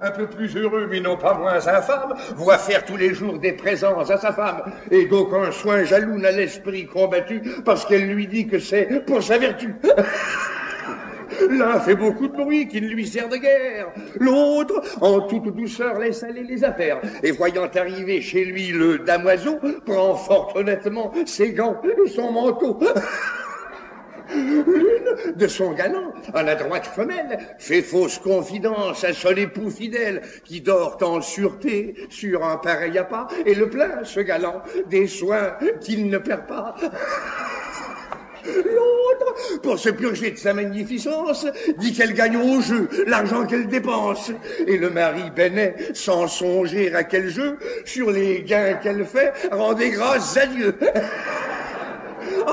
[0.00, 3.52] un peu plus heureux mais non pas moins infâme, voit faire tous les jours des
[3.52, 8.46] présents à sa femme, et d'aucun soin jaloux n'a l'esprit combattu parce qu'elle lui dit
[8.46, 9.74] que c'est pour sa vertu.
[11.48, 13.88] L'un fait beaucoup de bruit qui ne lui sert de guerre.
[14.18, 17.00] L'autre, en toute douceur, laisse aller les affaires.
[17.22, 22.78] Et voyant arriver chez lui le damoiseau, prend fort honnêtement ses gants et son manteau.
[24.66, 30.22] L'une de son galant, à la droite femelle, fait fausse confidence à son époux fidèle,
[30.44, 35.56] qui dort en sûreté sur un pareil appât, et le plaint, ce galant, des soins
[35.80, 36.74] qu'il ne perd pas.
[38.46, 41.46] L'autre, pour se purger de sa magnificence,
[41.78, 44.32] dit qu'elle gagne au jeu l'argent qu'elle dépense.
[44.66, 49.90] Et le mari Benet, sans songer à quel jeu, sur les gains qu'elle fait, rendait
[49.90, 50.74] grâce à Dieu.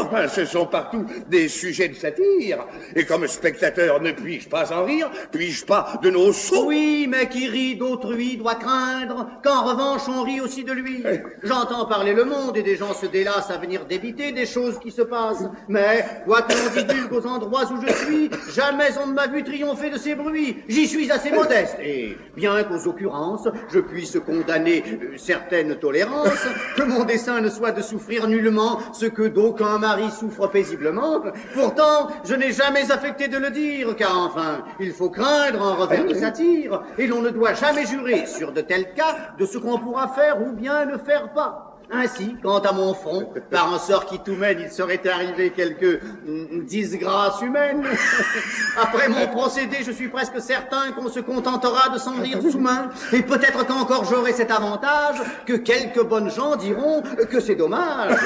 [0.01, 2.65] Enfin, ce sont partout des sujets de satire.
[2.95, 5.09] Et comme spectateur, ne puis-je pas en rire?
[5.31, 10.23] Puis-je pas de nos sots Oui, mais qui rit d'autrui doit craindre qu'en revanche on
[10.23, 11.03] rit aussi de lui.
[11.05, 11.21] Eh.
[11.43, 14.91] J'entends parler le monde et des gens se délassent à venir débiter des choses qui
[14.91, 15.45] se passent.
[15.67, 19.43] Mais, quoi que l'on divulgue aux endroits où je suis, jamais on ne m'a vu
[19.43, 20.57] triompher de ces bruits.
[20.67, 21.77] J'y suis assez modeste.
[21.81, 27.71] Et bien qu'aux occurrences, je puisse condamner euh, certaines tolérances, que mon dessein ne soit
[27.71, 31.21] de souffrir nullement ce que d'aucuns mari souffre paisiblement.
[31.53, 36.05] Pourtant, je n'ai jamais affecté de le dire, car enfin, il faut craindre un revers
[36.05, 39.79] de satire, et l'on ne doit jamais jurer sur de tels cas de ce qu'on
[39.79, 41.67] pourra faire ou bien ne faire pas.
[41.89, 46.01] Ainsi, quant à mon front, par un sort qui tout mène, il serait arrivé quelques
[46.25, 47.85] mm, disgrâces humaines.
[48.81, 52.89] Après mon procédé, je suis presque certain qu'on se contentera de s'en rire sous main,
[53.13, 55.15] et peut-être qu'encore j'aurai cet avantage
[55.45, 58.17] que quelques bonnes gens diront que c'est dommage.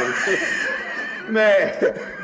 [1.30, 1.74] Mais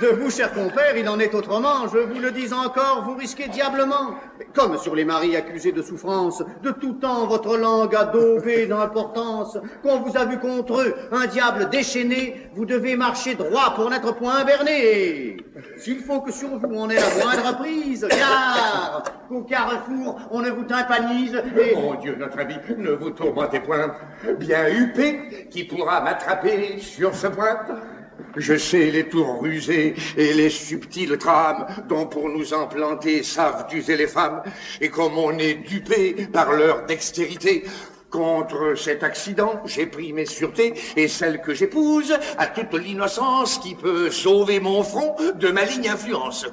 [0.01, 1.87] de vous, cher compère, il en est autrement.
[1.91, 4.15] Je vous le dis encore, vous risquez diablement.
[4.53, 9.57] Comme sur les maris accusés de souffrance, de tout temps votre langue a daubé d'importance.
[9.83, 14.15] Qu'on vous a vu contre eux, un diable déchaîné, vous devez marcher droit pour n'être
[14.15, 15.37] point berné.
[15.77, 20.49] S'il faut que sur vous on ait la moindre prise, car qu'au carrefour on ne
[20.49, 21.75] vous tympanise et...
[21.75, 23.93] Mon Dieu, notre ami, ne vous tourmentez point.
[24.39, 27.57] Bien huppé, qui pourra m'attraper sur ce point?
[28.35, 33.97] Je sais les tours rusés et les subtiles trames dont pour nous implanter savent user
[33.97, 34.43] les femmes,
[34.81, 37.63] et comme on est dupé par leur dextérité,
[38.09, 43.75] Contre cet accident, j'ai pris mes sûretés et celle que j'épouse a toute l'innocence qui
[43.75, 46.47] peut sauver mon front de maligne influence.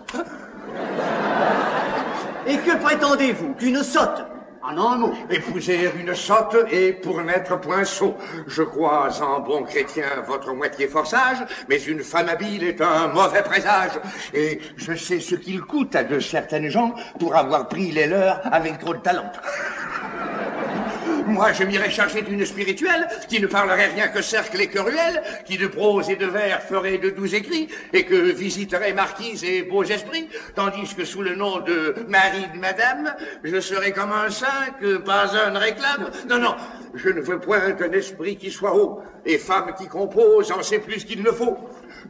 [2.48, 4.33] Et que prétendez-vous Qu'une sotte
[4.64, 5.12] en un mot.
[5.30, 8.16] Épouser une sotte et pour n'être point sot.
[8.46, 11.38] Je crois en bon chrétien votre moitié fort sage,
[11.68, 13.92] mais une femme habile est un mauvais présage.
[14.32, 18.40] Et je sais ce qu'il coûte à de certaines gens pour avoir pris les leurs
[18.52, 19.30] avec trop de talent.
[21.26, 25.56] Moi, je m'irais charger d'une spirituelle qui ne parlerait rien que cercle et querelle, qui
[25.56, 29.84] de prose et de vers ferait de doux écrits, et que visiterait marquises et beaux
[29.84, 34.70] esprits, tandis que sous le nom de Marie de Madame, je serais comme un saint
[34.80, 36.10] que pas un ne réclame.
[36.28, 36.56] Non, non,
[36.94, 40.78] je ne veux point qu'un esprit qui soit haut, et femme qui compose en sait
[40.78, 41.56] plus qu'il ne faut.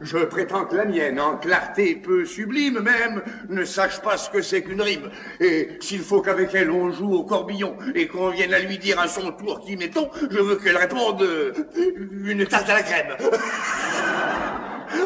[0.01, 4.41] Je prétends que la mienne, en clarté peu sublime même, ne sache pas ce que
[4.41, 5.09] c'est qu'une rime.
[5.39, 8.99] Et s'il faut qu'avec elle on joue au corbillon et qu'on vienne à lui dire
[9.05, 11.53] à son tour qui mettons, je veux qu'elle réponde euh,
[12.25, 13.15] une tarte à la crème.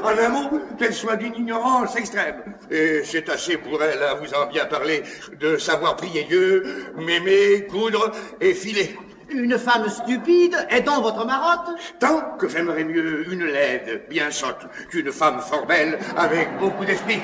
[0.04, 2.44] En un mot, qu'elle soit d'une ignorance extrême.
[2.70, 5.02] Et c'est assez pour elle, à vous en bien parler,
[5.40, 6.64] de savoir prier Dieu,
[6.96, 8.96] m'aimer, coudre et filer.
[9.32, 11.76] Une femme stupide est dans votre marotte?
[12.00, 17.22] Tant que j'aimerais mieux une laide bien sotte qu'une femme fort belle avec beaucoup d'esprit.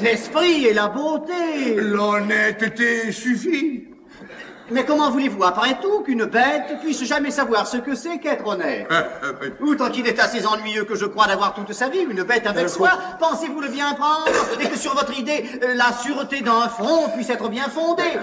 [0.00, 3.88] L'esprit et la beauté L'honnêteté suffit.
[4.70, 8.88] Mais comment voulez-vous, après tout, qu'une bête puisse jamais savoir ce que c'est qu'être honnête
[9.60, 12.68] Outre qu'il est assez ennuyeux que je crois d'avoir toute sa vie une bête avec
[12.68, 14.28] soi, pensez-vous le bien prendre
[14.60, 18.02] et que sur votre idée, euh, la sûreté d'un front puisse être bien fondée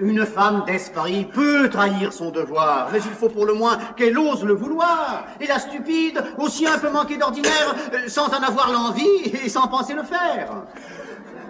[0.00, 4.44] une femme d'esprit peut trahir son devoir, mais il faut pour le moins qu'elle ose
[4.44, 5.24] le vouloir.
[5.40, 9.66] Et la stupide, aussi un peu manquée d'ordinaire, euh, sans en avoir l'envie et sans
[9.68, 10.50] penser le faire.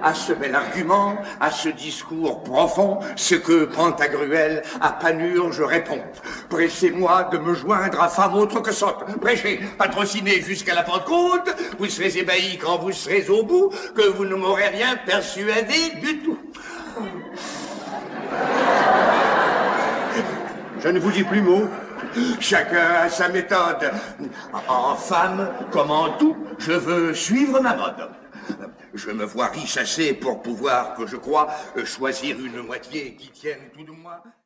[0.03, 6.01] À ce bel argument, à ce discours profond, ce que Pantagruel à Panurge répond.
[6.49, 9.05] Pressez-moi de me joindre à femme autre que sotte.
[9.21, 11.55] Prêchez, patrocinez jusqu'à la Pentecôte.
[11.79, 16.19] Vous serez ébahi quand vous serez au bout, que vous ne m'aurez rien persuadé du
[16.21, 16.39] tout.
[20.81, 21.69] Je ne vous dis plus mot.
[22.41, 23.91] Chacun a sa méthode.
[24.69, 28.09] En femme, comme en tout, je veux suivre ma mode.
[28.95, 31.49] Je me vois riche assez pour pouvoir, que je crois,
[31.85, 34.23] choisir une moitié qui tienne tout de moi.